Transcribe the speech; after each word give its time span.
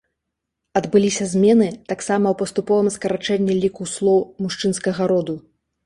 Адбыліся 0.79 1.27
змены 1.33 1.67
таксама 1.93 2.27
ў 2.33 2.41
паступовым 2.41 2.89
скарачэнні 2.99 3.53
ліку 3.61 3.81
слоў 3.97 4.19
мужчынскага 4.45 5.01
роду. 5.15 5.43